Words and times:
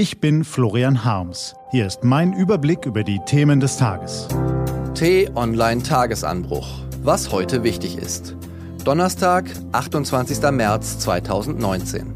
Ich 0.00 0.18
bin 0.18 0.44
Florian 0.44 1.04
Harms. 1.04 1.54
Hier 1.72 1.86
ist 1.86 2.04
mein 2.04 2.32
Überblick 2.32 2.86
über 2.86 3.04
die 3.04 3.20
Themen 3.26 3.60
des 3.60 3.76
Tages. 3.76 4.28
T-Online 4.94 5.82
Tagesanbruch. 5.82 6.66
Was 7.02 7.30
heute 7.30 7.64
wichtig 7.64 7.98
ist. 7.98 8.34
Donnerstag, 8.82 9.44
28. 9.72 10.40
März 10.52 11.00
2019. 11.00 12.14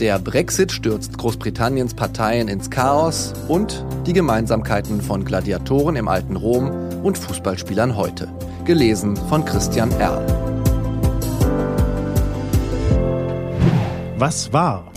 Der 0.00 0.18
Brexit 0.18 0.70
stürzt 0.70 1.16
Großbritanniens 1.16 1.94
Parteien 1.94 2.48
ins 2.48 2.68
Chaos 2.68 3.32
und 3.48 3.86
die 4.04 4.12
Gemeinsamkeiten 4.12 5.00
von 5.00 5.24
Gladiatoren 5.24 5.96
im 5.96 6.08
alten 6.08 6.36
Rom 6.36 6.70
und 7.02 7.16
Fußballspielern 7.16 7.96
heute. 7.96 8.28
Gelesen 8.66 9.16
von 9.16 9.46
Christian 9.46 9.90
Erl. 9.92 10.26
Was 14.18 14.52
war? 14.52 14.93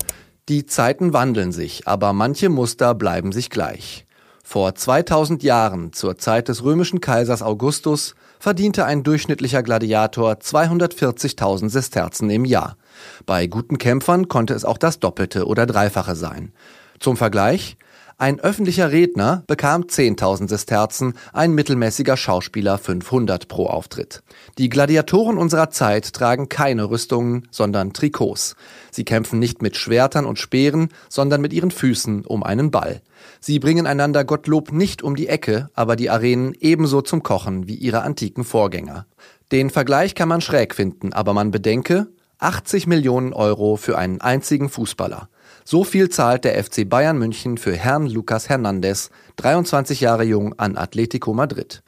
Die 0.50 0.66
Zeiten 0.66 1.12
wandeln 1.12 1.52
sich, 1.52 1.90
aber 1.90 2.14
manche 2.14 2.48
Muster 2.48 2.96
bleiben 2.96 3.34
sich 3.34 3.50
gleich. 3.50 4.06
Vor 4.46 4.76
2000 4.76 5.44
Jahren, 5.44 5.92
zur 5.92 6.18
Zeit 6.18 6.48
des 6.48 6.64
römischen 6.64 7.02
Kaisers 7.02 7.42
Augustus, 7.42 8.16
verdiente 8.40 8.86
ein 8.86 9.04
durchschnittlicher 9.04 9.62
Gladiator 9.62 10.36
240.000 10.36 11.70
Sesterzen 11.70 12.30
im 12.30 12.46
Jahr. 12.46 12.78
Bei 13.26 13.48
guten 13.48 13.78
Kämpfern 13.78 14.30
konnte 14.30 14.54
es 14.54 14.64
auch 14.64 14.78
das 14.78 15.00
Doppelte 15.02 15.48
oder 15.48 15.66
Dreifache 15.66 16.16
sein. 16.16 16.54
Zum 16.98 17.18
Vergleich, 17.18 17.76
ein 18.20 18.40
öffentlicher 18.40 18.92
Redner 18.92 19.44
bekam 19.46 19.84
10.000 19.84 20.50
Sesterzen, 20.50 21.14
ein 21.34 21.54
mittelmäßiger 21.54 22.18
Schauspieler 22.18 22.80
500 22.80 23.48
pro 23.48 23.68
Auftritt. 23.68 24.24
Die 24.58 24.70
Gladiatoren 24.70 25.38
unserer 25.38 25.70
Zeit 25.70 26.14
tragen 26.14 26.50
keine 26.50 26.90
Rüstungen, 26.90 27.48
sondern 27.52 27.94
Trikots. 27.94 28.56
Sie 28.90 29.06
kämpfen 29.06 29.38
nicht 29.38 29.62
mit 29.62 29.78
Schwertern 29.78 30.26
und 30.26 30.40
Speeren, 30.40 30.90
sondern 31.10 31.42
mit 31.42 31.54
ihren 31.54 31.70
Füßen 31.70 32.26
um 32.26 32.42
einen 32.42 32.72
Ball. 32.72 33.02
Sie 33.40 33.60
bringen 33.60 33.86
einander 33.86 34.24
Gottlob 34.24 34.72
nicht 34.72 35.04
um 35.04 35.16
die 35.16 35.28
Ecke, 35.28 35.70
aber 35.76 35.96
die 35.96 36.10
Arenen 36.10 36.56
ebenso 36.60 37.02
zum 37.04 37.22
Kochen 37.22 37.68
wie 37.68 37.76
ihre 37.76 38.02
antiken 38.02 38.44
Vorgänger. 38.44 39.06
Den 39.52 39.70
Vergleich 39.70 40.16
kann 40.16 40.28
man 40.28 40.42
schräg 40.42 40.74
finden, 40.74 41.14
aber 41.14 41.34
man 41.34 41.52
bedenke, 41.52 42.08
80 42.40 42.86
Millionen 42.86 43.34
Euro 43.34 43.78
für 43.78 43.98
einen 43.98 44.22
einzigen 44.22 44.70
Fußballer. 44.70 45.30
So 45.66 45.84
viel 45.84 46.10
zahlt 46.10 46.46
der 46.46 46.64
FC 46.64 46.88
Bayern 46.88 47.18
München 47.18 47.58
für 47.58 47.76
Herrn 47.76 48.06
Lucas 48.06 48.48
Hernandez, 48.48 49.10
23 49.38 50.02
Jahre 50.02 50.24
jung, 50.24 50.54
an 50.60 50.78
Atletico 50.78 51.34
Madrid. 51.34 51.82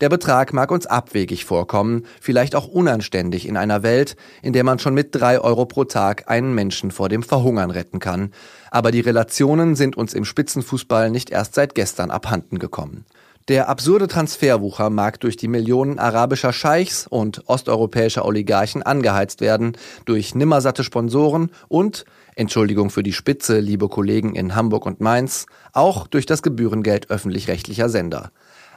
Der 0.00 0.08
Betrag 0.08 0.52
mag 0.52 0.70
uns 0.70 0.86
abwegig 0.86 1.44
vorkommen, 1.44 2.04
vielleicht 2.20 2.54
auch 2.54 2.68
unanständig 2.68 3.48
in 3.48 3.56
einer 3.56 3.82
Welt, 3.82 4.14
in 4.42 4.52
der 4.52 4.62
man 4.62 4.78
schon 4.78 4.94
mit 4.94 5.12
drei 5.12 5.40
Euro 5.40 5.66
pro 5.66 5.82
Tag 5.82 6.30
einen 6.30 6.54
Menschen 6.54 6.92
vor 6.92 7.08
dem 7.08 7.24
Verhungern 7.24 7.72
retten 7.72 7.98
kann. 7.98 8.30
Aber 8.70 8.92
die 8.92 9.00
Relationen 9.00 9.74
sind 9.74 9.96
uns 9.96 10.14
im 10.14 10.24
Spitzenfußball 10.24 11.10
nicht 11.10 11.30
erst 11.30 11.56
seit 11.56 11.74
gestern 11.74 12.12
abhanden 12.12 12.60
gekommen. 12.60 13.04
Der 13.48 13.70
absurde 13.70 14.08
Transferwucher 14.08 14.90
mag 14.90 15.20
durch 15.20 15.38
die 15.38 15.48
Millionen 15.48 15.98
arabischer 15.98 16.52
Scheichs 16.52 17.06
und 17.06 17.48
osteuropäischer 17.48 18.26
Oligarchen 18.26 18.82
angeheizt 18.82 19.40
werden, 19.40 19.72
durch 20.04 20.34
nimmersatte 20.34 20.84
Sponsoren 20.84 21.50
und, 21.68 22.04
Entschuldigung 22.36 22.90
für 22.90 23.02
die 23.02 23.14
Spitze, 23.14 23.60
liebe 23.60 23.88
Kollegen 23.88 24.34
in 24.34 24.54
Hamburg 24.54 24.84
und 24.84 25.00
Mainz, 25.00 25.46
auch 25.72 26.06
durch 26.06 26.26
das 26.26 26.42
Gebührengeld 26.42 27.08
öffentlich-rechtlicher 27.08 27.88
Sender. 27.88 28.32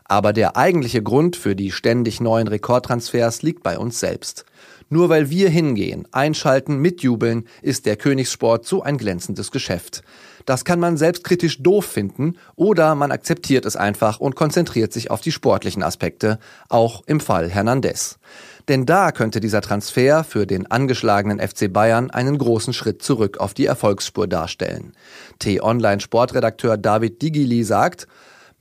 Aber 0.05 0.31
der 0.31 0.55
eigentliche 0.55 1.03
Grund 1.03 1.35
für 1.35 1.53
die 1.53 1.72
ständig 1.72 2.22
neuen 2.22 2.47
Rekordtransfers 2.47 3.41
liegt 3.41 3.63
bei 3.63 3.78
uns 3.78 4.00
selbst. 4.00 4.45
Nur 4.88 5.09
weil 5.09 5.30
wir 5.30 5.50
hingehen, 5.50 6.08
einschalten, 6.13 6.78
mitjubeln, 6.78 7.45
ist 7.61 7.85
der 7.85 7.97
Königssport 7.97 8.66
so 8.66 8.81
ein 8.81 8.97
glänzendes 8.97 9.52
Geschäft. 9.52 10.02
Das 10.45 10.66
kann 10.66 10.80
man 10.80 10.97
selbstkritisch 10.97 11.61
doof 11.61 11.86
finden 11.86 12.38
oder 12.56 12.95
man 12.95 13.11
akzeptiert 13.11 13.66
es 13.66 13.75
einfach 13.75 14.20
und 14.20 14.36
konzentriert 14.36 14.94
sich 14.94 15.11
auf 15.11 15.22
die 15.22 15.31
sportlichen 15.31 15.84
Aspekte, 15.84 16.39
auch 16.70 17.03
im 17.06 17.20
Fall 17.20 17.50
Hernandez. 17.50 18.20
Denn 18.67 18.86
da 18.86 19.12
könnte 19.12 19.40
dieser 19.40 19.62
Transfer 19.62 20.24
für 20.24 20.46
den 20.46 20.69
angeschlagenen 20.69 21.40
FC 21.40 21.72
Bayern 21.72 22.12
einen 22.12 22.38
großen 22.38 22.74
Schritt 22.74 23.01
zurück 23.01 23.40
auf 23.40 23.53
die 23.53 23.66
Erfolgsspur 23.66 24.28
darstellen. 24.28 24.94
T-Online-Sportredakteur 25.40 26.78
David 26.78 27.22
Digili 27.22 27.63
sagt, 27.63 28.07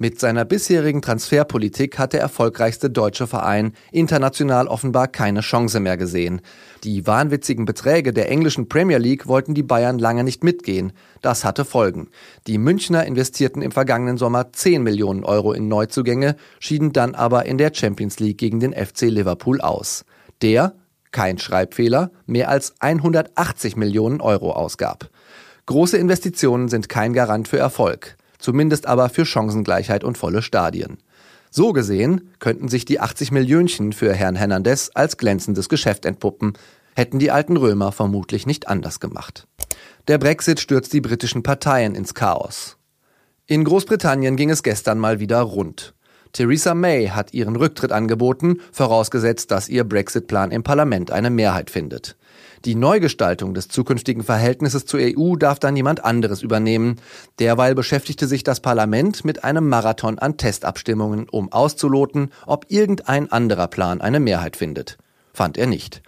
mit 0.00 0.18
seiner 0.18 0.46
bisherigen 0.46 1.02
Transferpolitik 1.02 1.98
hat 1.98 2.14
der 2.14 2.22
erfolgreichste 2.22 2.88
deutsche 2.88 3.26
Verein 3.26 3.74
international 3.92 4.66
offenbar 4.66 5.08
keine 5.08 5.42
Chance 5.42 5.78
mehr 5.78 5.98
gesehen. 5.98 6.40
Die 6.84 7.06
wahnwitzigen 7.06 7.66
Beträge 7.66 8.14
der 8.14 8.30
englischen 8.30 8.66
Premier 8.66 8.96
League 8.96 9.26
wollten 9.26 9.52
die 9.52 9.62
Bayern 9.62 9.98
lange 9.98 10.24
nicht 10.24 10.42
mitgehen. 10.42 10.94
Das 11.20 11.44
hatte 11.44 11.66
Folgen. 11.66 12.08
Die 12.46 12.56
Münchner 12.56 13.04
investierten 13.04 13.60
im 13.60 13.72
vergangenen 13.72 14.16
Sommer 14.16 14.54
10 14.54 14.82
Millionen 14.82 15.22
Euro 15.22 15.52
in 15.52 15.68
Neuzugänge, 15.68 16.36
schieden 16.60 16.94
dann 16.94 17.14
aber 17.14 17.44
in 17.44 17.58
der 17.58 17.74
Champions 17.74 18.18
League 18.20 18.38
gegen 18.38 18.58
den 18.58 18.72
FC 18.72 19.02
Liverpool 19.02 19.60
aus. 19.60 20.06
Der, 20.40 20.76
kein 21.12 21.36
Schreibfehler, 21.36 22.10
mehr 22.24 22.48
als 22.48 22.72
180 22.80 23.76
Millionen 23.76 24.22
Euro 24.22 24.52
ausgab. 24.52 25.10
Große 25.66 25.98
Investitionen 25.98 26.68
sind 26.68 26.88
kein 26.88 27.12
Garant 27.12 27.48
für 27.48 27.58
Erfolg 27.58 28.16
zumindest 28.40 28.86
aber 28.86 29.08
für 29.08 29.24
Chancengleichheit 29.24 30.04
und 30.04 30.18
volle 30.18 30.42
Stadien. 30.42 30.98
So 31.50 31.72
gesehen 31.72 32.30
könnten 32.38 32.68
sich 32.68 32.84
die 32.84 33.00
80 33.00 33.32
Millionchen 33.32 33.92
für 33.92 34.14
Herrn 34.14 34.36
Hernandez 34.36 34.90
als 34.94 35.16
glänzendes 35.16 35.68
Geschäft 35.68 36.04
entpuppen, 36.06 36.54
hätten 36.94 37.18
die 37.18 37.30
alten 37.30 37.56
Römer 37.56 37.92
vermutlich 37.92 38.46
nicht 38.46 38.68
anders 38.68 39.00
gemacht. 39.00 39.46
Der 40.08 40.18
Brexit 40.18 40.60
stürzt 40.60 40.92
die 40.92 41.00
britischen 41.00 41.42
Parteien 41.42 41.94
ins 41.94 42.14
Chaos. 42.14 42.76
In 43.46 43.64
Großbritannien 43.64 44.36
ging 44.36 44.50
es 44.50 44.62
gestern 44.62 44.98
mal 44.98 45.18
wieder 45.18 45.40
rund. 45.40 45.94
Theresa 46.32 46.74
May 46.74 47.08
hat 47.08 47.34
ihren 47.34 47.56
Rücktritt 47.56 47.92
angeboten, 47.92 48.60
vorausgesetzt, 48.72 49.50
dass 49.50 49.68
ihr 49.68 49.84
Brexit-Plan 49.84 50.50
im 50.50 50.62
Parlament 50.62 51.10
eine 51.10 51.30
Mehrheit 51.30 51.70
findet. 51.70 52.16
Die 52.66 52.74
Neugestaltung 52.74 53.54
des 53.54 53.68
zukünftigen 53.68 54.22
Verhältnisses 54.22 54.84
zur 54.84 55.00
EU 55.00 55.36
darf 55.36 55.58
dann 55.58 55.72
niemand 55.72 56.04
anderes 56.04 56.42
übernehmen. 56.42 56.96
Derweil 57.38 57.74
beschäftigte 57.74 58.26
sich 58.26 58.44
das 58.44 58.60
Parlament 58.60 59.24
mit 59.24 59.44
einem 59.44 59.68
Marathon 59.68 60.18
an 60.18 60.36
Testabstimmungen, 60.36 61.26
um 61.30 61.50
auszuloten, 61.52 62.30
ob 62.46 62.66
irgendein 62.68 63.32
anderer 63.32 63.66
Plan 63.66 64.02
eine 64.02 64.20
Mehrheit 64.20 64.56
findet. 64.56 64.98
Fand 65.32 65.56
er 65.56 65.66
nicht. 65.66 66.02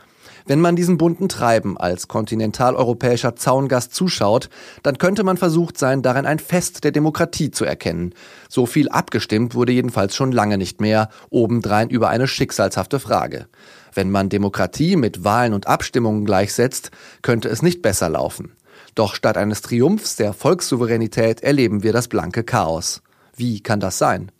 Wenn 0.46 0.60
man 0.60 0.76
diesem 0.76 0.98
bunten 0.98 1.28
Treiben 1.28 1.78
als 1.78 2.08
kontinentaleuropäischer 2.08 3.36
Zaungast 3.36 3.94
zuschaut, 3.94 4.48
dann 4.82 4.98
könnte 4.98 5.24
man 5.24 5.36
versucht 5.36 5.78
sein, 5.78 6.02
darin 6.02 6.26
ein 6.26 6.38
Fest 6.38 6.84
der 6.84 6.92
Demokratie 6.92 7.50
zu 7.50 7.64
erkennen. 7.64 8.14
So 8.48 8.66
viel 8.66 8.88
abgestimmt 8.88 9.54
wurde 9.54 9.72
jedenfalls 9.72 10.16
schon 10.16 10.32
lange 10.32 10.58
nicht 10.58 10.80
mehr, 10.80 11.08
obendrein 11.30 11.90
über 11.90 12.08
eine 12.08 12.26
schicksalshafte 12.26 12.98
Frage. 12.98 13.46
Wenn 13.94 14.10
man 14.10 14.28
Demokratie 14.28 14.96
mit 14.96 15.24
Wahlen 15.24 15.52
und 15.52 15.66
Abstimmungen 15.66 16.24
gleichsetzt, 16.24 16.90
könnte 17.20 17.48
es 17.48 17.62
nicht 17.62 17.82
besser 17.82 18.08
laufen. 18.08 18.52
Doch 18.94 19.14
statt 19.14 19.36
eines 19.36 19.62
Triumphs 19.62 20.16
der 20.16 20.32
Volkssouveränität 20.32 21.42
erleben 21.42 21.82
wir 21.82 21.92
das 21.92 22.08
blanke 22.08 22.44
Chaos. 22.44 23.02
Wie 23.36 23.60
kann 23.60 23.80
das 23.80 23.98
sein? 23.98 24.30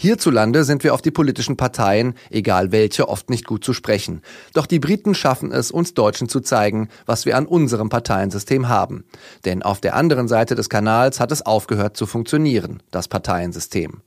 Hierzulande 0.00 0.62
sind 0.62 0.84
wir 0.84 0.94
auf 0.94 1.02
die 1.02 1.10
politischen 1.10 1.56
Parteien, 1.56 2.14
egal 2.30 2.70
welche, 2.70 3.08
oft 3.08 3.30
nicht 3.30 3.44
gut 3.44 3.64
zu 3.64 3.72
sprechen. 3.72 4.22
Doch 4.54 4.66
die 4.66 4.78
Briten 4.78 5.12
schaffen 5.12 5.50
es, 5.50 5.72
uns 5.72 5.92
Deutschen 5.92 6.28
zu 6.28 6.38
zeigen, 6.38 6.88
was 7.04 7.26
wir 7.26 7.36
an 7.36 7.46
unserem 7.46 7.88
Parteiensystem 7.88 8.68
haben. 8.68 9.04
Denn 9.44 9.64
auf 9.64 9.80
der 9.80 9.96
anderen 9.96 10.28
Seite 10.28 10.54
des 10.54 10.68
Kanals 10.68 11.18
hat 11.18 11.32
es 11.32 11.44
aufgehört 11.44 11.96
zu 11.96 12.06
funktionieren, 12.06 12.80
das 12.92 13.08
Parteiensystem. 13.08 14.02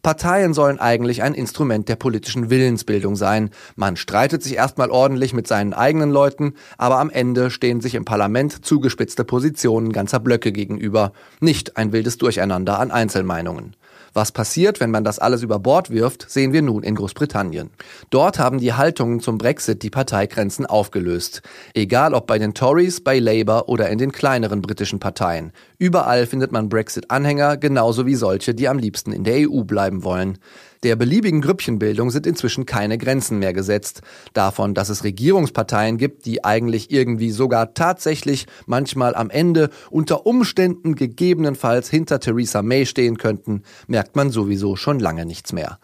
Parteien 0.00 0.54
sollen 0.54 0.80
eigentlich 0.80 1.22
ein 1.22 1.34
Instrument 1.34 1.90
der 1.90 1.96
politischen 1.96 2.48
Willensbildung 2.48 3.14
sein. 3.14 3.50
Man 3.74 3.96
streitet 3.96 4.42
sich 4.42 4.54
erstmal 4.54 4.90
ordentlich 4.90 5.34
mit 5.34 5.46
seinen 5.46 5.74
eigenen 5.74 6.10
Leuten, 6.10 6.54
aber 6.78 6.98
am 6.98 7.10
Ende 7.10 7.50
stehen 7.50 7.82
sich 7.82 7.94
im 7.94 8.06
Parlament 8.06 8.64
zugespitzte 8.64 9.24
Positionen 9.24 9.92
ganzer 9.92 10.20
Blöcke 10.20 10.50
gegenüber, 10.50 11.12
nicht 11.40 11.76
ein 11.76 11.92
wildes 11.92 12.16
Durcheinander 12.16 12.78
an 12.78 12.90
Einzelmeinungen. 12.90 13.76
Was 14.16 14.32
passiert, 14.32 14.80
wenn 14.80 14.90
man 14.90 15.04
das 15.04 15.18
alles 15.18 15.42
über 15.42 15.58
Bord 15.58 15.90
wirft, 15.90 16.30
sehen 16.30 16.54
wir 16.54 16.62
nun 16.62 16.82
in 16.82 16.94
Großbritannien. 16.94 17.68
Dort 18.08 18.38
haben 18.38 18.58
die 18.60 18.72
Haltungen 18.72 19.20
zum 19.20 19.36
Brexit 19.36 19.82
die 19.82 19.90
Parteigrenzen 19.90 20.64
aufgelöst. 20.64 21.42
Egal 21.74 22.14
ob 22.14 22.26
bei 22.26 22.38
den 22.38 22.54
Tories, 22.54 23.04
bei 23.04 23.18
Labour 23.18 23.68
oder 23.68 23.90
in 23.90 23.98
den 23.98 24.12
kleineren 24.12 24.62
britischen 24.62 25.00
Parteien. 25.00 25.52
Überall 25.76 26.24
findet 26.24 26.50
man 26.50 26.70
Brexit-Anhänger, 26.70 27.58
genauso 27.58 28.06
wie 28.06 28.14
solche, 28.14 28.54
die 28.54 28.68
am 28.68 28.78
liebsten 28.78 29.12
in 29.12 29.22
der 29.22 29.50
EU 29.50 29.64
bleiben 29.64 30.02
wollen. 30.02 30.38
Der 30.86 30.94
beliebigen 30.94 31.40
Grüppchenbildung 31.40 32.12
sind 32.12 32.28
inzwischen 32.28 32.64
keine 32.64 32.96
Grenzen 32.96 33.40
mehr 33.40 33.52
gesetzt. 33.52 34.02
Davon, 34.34 34.72
dass 34.72 34.88
es 34.88 35.02
Regierungsparteien 35.02 35.96
gibt, 35.96 36.26
die 36.26 36.44
eigentlich 36.44 36.92
irgendwie 36.92 37.32
sogar 37.32 37.74
tatsächlich 37.74 38.46
manchmal 38.66 39.16
am 39.16 39.28
Ende 39.28 39.70
unter 39.90 40.26
Umständen 40.26 40.94
gegebenenfalls 40.94 41.90
hinter 41.90 42.20
Theresa 42.20 42.62
May 42.62 42.86
stehen 42.86 43.18
könnten, 43.18 43.64
merkt 43.88 44.14
man 44.14 44.30
sowieso 44.30 44.76
schon 44.76 45.00
lange 45.00 45.26
nichts 45.26 45.52
mehr. 45.52 45.80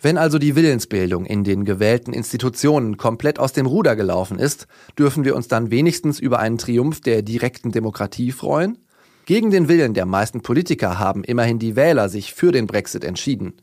Wenn 0.00 0.16
also 0.16 0.38
die 0.38 0.56
Willensbildung 0.56 1.26
in 1.26 1.44
den 1.44 1.66
gewählten 1.66 2.14
Institutionen 2.14 2.96
komplett 2.96 3.38
aus 3.38 3.52
dem 3.52 3.66
Ruder 3.66 3.94
gelaufen 3.94 4.38
ist, 4.38 4.68
dürfen 4.98 5.26
wir 5.26 5.36
uns 5.36 5.48
dann 5.48 5.70
wenigstens 5.70 6.18
über 6.18 6.38
einen 6.38 6.56
Triumph 6.56 7.02
der 7.02 7.20
direkten 7.20 7.72
Demokratie 7.72 8.32
freuen? 8.32 8.78
Gegen 9.26 9.50
den 9.50 9.66
Willen 9.66 9.92
der 9.92 10.06
meisten 10.06 10.40
Politiker 10.40 11.00
haben 11.00 11.24
immerhin 11.24 11.58
die 11.58 11.74
Wähler 11.74 12.08
sich 12.08 12.32
für 12.32 12.52
den 12.52 12.68
Brexit 12.68 13.02
entschieden. 13.02 13.54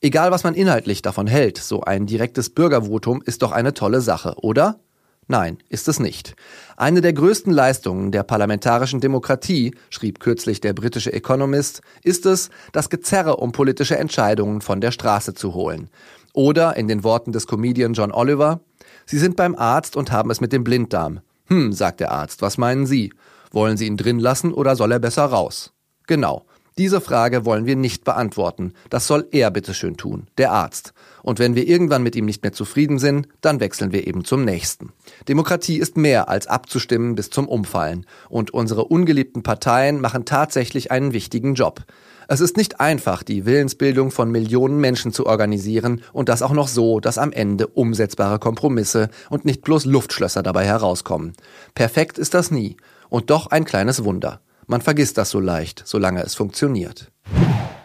Egal 0.00 0.32
was 0.32 0.42
man 0.42 0.54
inhaltlich 0.54 1.02
davon 1.02 1.28
hält, 1.28 1.56
so 1.56 1.82
ein 1.82 2.06
direktes 2.06 2.50
Bürgervotum 2.50 3.22
ist 3.24 3.42
doch 3.42 3.52
eine 3.52 3.74
tolle 3.74 4.00
Sache, 4.00 4.34
oder? 4.42 4.80
Nein, 5.28 5.58
ist 5.68 5.86
es 5.86 6.00
nicht. 6.00 6.34
Eine 6.76 7.00
der 7.00 7.12
größten 7.12 7.52
Leistungen 7.52 8.10
der 8.10 8.24
parlamentarischen 8.24 9.00
Demokratie, 9.00 9.76
schrieb 9.88 10.18
kürzlich 10.18 10.60
der 10.60 10.72
britische 10.72 11.12
Economist, 11.12 11.82
ist 12.02 12.26
es, 12.26 12.50
das 12.72 12.90
Gezerre 12.90 13.36
um 13.36 13.52
politische 13.52 13.96
Entscheidungen 13.96 14.62
von 14.62 14.80
der 14.80 14.90
Straße 14.90 15.32
zu 15.32 15.54
holen. 15.54 15.90
Oder 16.32 16.76
in 16.76 16.88
den 16.88 17.04
Worten 17.04 17.30
des 17.30 17.46
Comedian 17.46 17.92
John 17.92 18.10
Oliver, 18.10 18.62
Sie 19.06 19.18
sind 19.18 19.36
beim 19.36 19.54
Arzt 19.54 19.94
und 19.94 20.10
haben 20.10 20.32
es 20.32 20.40
mit 20.40 20.52
dem 20.52 20.64
Blinddarm. 20.64 21.20
Hm, 21.46 21.72
sagt 21.72 22.00
der 22.00 22.10
Arzt, 22.10 22.42
was 22.42 22.58
meinen 22.58 22.84
Sie? 22.84 23.12
Wollen 23.54 23.76
Sie 23.76 23.86
ihn 23.86 23.96
drin 23.96 24.18
lassen 24.18 24.52
oder 24.52 24.74
soll 24.74 24.90
er 24.90 24.98
besser 24.98 25.26
raus? 25.26 25.72
Genau. 26.08 26.44
Diese 26.76 27.00
Frage 27.00 27.44
wollen 27.44 27.66
wir 27.66 27.76
nicht 27.76 28.02
beantworten. 28.02 28.72
Das 28.90 29.06
soll 29.06 29.28
er 29.30 29.52
bitteschön 29.52 29.96
tun, 29.96 30.26
der 30.38 30.50
Arzt. 30.50 30.92
Und 31.22 31.38
wenn 31.38 31.54
wir 31.54 31.68
irgendwann 31.68 32.02
mit 32.02 32.16
ihm 32.16 32.24
nicht 32.24 32.42
mehr 32.42 32.52
zufrieden 32.52 32.98
sind, 32.98 33.28
dann 33.42 33.60
wechseln 33.60 33.92
wir 33.92 34.08
eben 34.08 34.24
zum 34.24 34.44
nächsten. 34.44 34.92
Demokratie 35.28 35.78
ist 35.78 35.96
mehr 35.96 36.28
als 36.28 36.48
abzustimmen 36.48 37.14
bis 37.14 37.30
zum 37.30 37.46
Umfallen. 37.46 38.06
Und 38.28 38.50
unsere 38.50 38.86
ungeliebten 38.86 39.44
Parteien 39.44 40.00
machen 40.00 40.24
tatsächlich 40.24 40.90
einen 40.90 41.12
wichtigen 41.12 41.54
Job. 41.54 41.84
Es 42.26 42.40
ist 42.40 42.56
nicht 42.56 42.80
einfach, 42.80 43.22
die 43.22 43.46
Willensbildung 43.46 44.10
von 44.10 44.32
Millionen 44.32 44.80
Menschen 44.80 45.12
zu 45.12 45.26
organisieren 45.26 46.02
und 46.12 46.28
das 46.28 46.42
auch 46.42 46.54
noch 46.54 46.66
so, 46.66 46.98
dass 46.98 47.18
am 47.18 47.30
Ende 47.30 47.68
umsetzbare 47.68 48.40
Kompromisse 48.40 49.10
und 49.30 49.44
nicht 49.44 49.62
bloß 49.62 49.84
Luftschlösser 49.84 50.42
dabei 50.42 50.64
herauskommen. 50.64 51.34
Perfekt 51.76 52.18
ist 52.18 52.34
das 52.34 52.50
nie. 52.50 52.76
Und 53.08 53.30
doch 53.30 53.46
ein 53.48 53.64
kleines 53.64 54.04
Wunder. 54.04 54.40
Man 54.66 54.80
vergisst 54.80 55.18
das 55.18 55.30
so 55.30 55.40
leicht, 55.40 55.82
solange 55.84 56.22
es 56.22 56.34
funktioniert. 56.34 57.10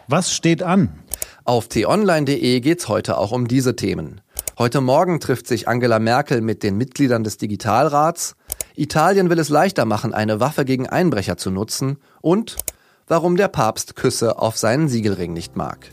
Was 0.08 0.34
steht 0.34 0.64
an? 0.64 0.90
Auf 1.46 1.68
t-online.de 1.68 2.60
geht's 2.62 2.88
heute 2.88 3.18
auch 3.18 3.32
um 3.32 3.48
diese 3.48 3.76
Themen. 3.76 4.22
Heute 4.58 4.82
Morgen 4.82 5.20
trifft 5.20 5.48
sich 5.48 5.68
Angela 5.68 6.00
Merkel 6.00 6.42
mit 6.42 6.64
den 6.64 6.78
Mitgliedern 6.78 7.24
des 7.24 7.38
Digitalrats. 7.38 8.36
Italien 8.76 9.30
will 9.30 9.40
es 9.40 9.50
leichter 9.50 9.86
machen, 9.86 10.14
eine 10.14 10.40
Waffe 10.40 10.66
gegen 10.66 10.88
Einbrecher 10.88 11.38
zu 11.38 11.52
nutzen. 11.52 11.98
Und 12.22 12.58
warum 13.08 13.36
der 13.36 13.48
Papst 13.50 13.96
Küsse 13.96 14.40
auf 14.40 14.58
seinen 14.58 14.88
Siegelring 14.88 15.34
nicht 15.34 15.58
mag. 15.58 15.90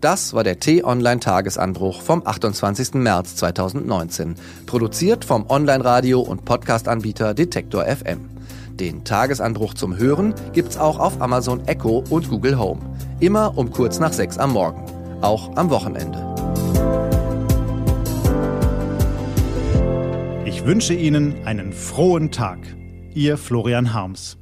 Das 0.00 0.32
war 0.32 0.44
der 0.44 0.60
T-Online-Tagesanbruch 0.60 2.02
vom 2.02 2.24
28. 2.24 2.94
März 2.94 3.34
2019, 3.36 4.36
produziert 4.66 5.24
vom 5.24 5.48
Online-Radio- 5.48 6.20
und 6.20 6.44
Podcast-Anbieter 6.44 7.34
Detektor 7.34 7.84
FM. 7.84 8.37
Den 8.80 9.02
Tagesanbruch 9.02 9.74
zum 9.74 9.96
Hören 9.96 10.34
gibt's 10.52 10.76
auch 10.76 11.00
auf 11.00 11.20
Amazon 11.20 11.66
Echo 11.66 12.04
und 12.10 12.28
Google 12.28 12.58
Home. 12.58 12.80
Immer 13.18 13.58
um 13.58 13.70
kurz 13.70 13.98
nach 13.98 14.12
sechs 14.12 14.38
am 14.38 14.52
Morgen. 14.52 14.84
Auch 15.20 15.56
am 15.56 15.68
Wochenende. 15.70 16.18
Ich 20.44 20.64
wünsche 20.64 20.94
Ihnen 20.94 21.44
einen 21.44 21.72
frohen 21.72 22.30
Tag. 22.30 22.60
Ihr 23.14 23.36
Florian 23.36 23.92
Harms. 23.92 24.38